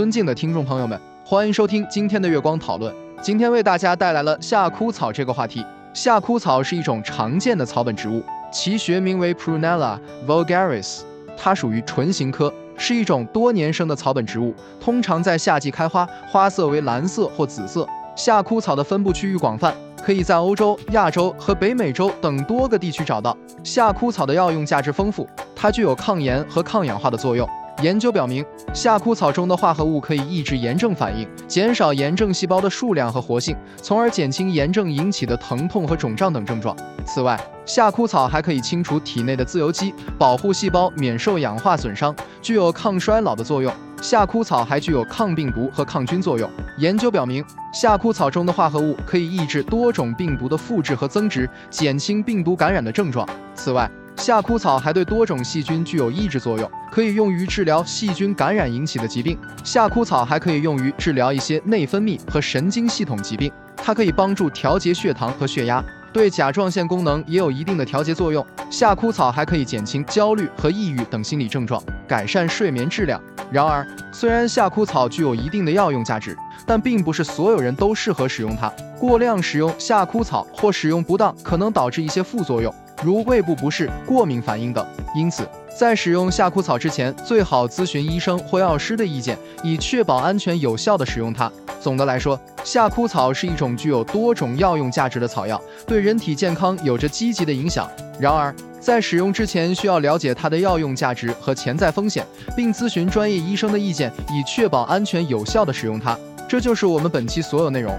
[0.00, 2.90] 尊敬的听众朋友们，欢迎收听今天的月光讨论。
[3.20, 5.62] 今天为大家带来了夏枯草这个话题。
[5.92, 11.00] 夏枯草是一种常见的草本植物，其学名为 Prunella vulgaris，
[11.36, 17.86] 它属于唇形科，是一种多年生的草本植物，通常在夏季开花，花色为蓝色或紫色。
[18.16, 23.36] 夏枯草的分布区域广泛，可以在欧洲、亚洲和北美洲等多个地区找到。
[23.62, 27.46] 夏枯草的药用价值丰富，它具有抗炎和抗氧化的作用。
[27.82, 28.44] 研究表明，
[28.74, 36.76] 夏枯草中的化合物可以抑制炎症反应，减少炎症细胞的数量和活性，从而减轻炎症引起的疼痛和肿胀等症状。
[37.06, 43.72] 此外，夏枯草还可以清除体内的自由基，保护细胞免受氧化损伤，具有抗衰老的作用。
[44.02, 46.48] 夏枯草还具有抗病毒和抗菌作用。
[46.76, 53.26] 研究表明，夏枯草中的化合物可以抑制多种病毒的复制和增殖，减轻病毒感染的症状。
[53.54, 53.90] 此外，
[54.20, 59.36] 夏枯草还对多种细菌具有抑制作用，可以用于治疗细菌感染引起的疾病。
[59.64, 68.46] 夏枯草还可以用于治疗一些内分泌和神经系统疾病，它可以帮助调节血糖和血压，对甲状腺功能也有一定的调节作用。
[68.70, 73.18] 夏枯草还可以减轻焦虑和抑郁等心理症状，改善睡眠质量。
[73.50, 78.70] 然而，虽然夏枯草具有一定的药用价值，但并不是所有人都适合使用它。
[78.98, 82.72] 过量使用夏枯草或使用不当，可能导致一些副作用。
[83.02, 85.48] 如胃部不适、过敏反应等，因此
[85.78, 91.50] 在使用夏枯草之前，最好咨询医生或药师的意见，以确保安全有效的使用它。
[91.80, 97.90] 总的来说，夏枯草是一种具有多种药用价值的草药，对人体健康有着积极的影响。
[98.18, 106.18] 然而，在使用之前需要了解它的药用价值和潜在风险，并咨询专业医生的意见，以确保安全有效的使用它。
[106.46, 107.98] 这就是我们本期所有内容。